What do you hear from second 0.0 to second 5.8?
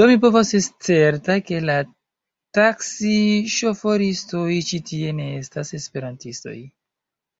Do mi povas esti certa, ke la taksi-ŝoforistoj ĉi tie ne estas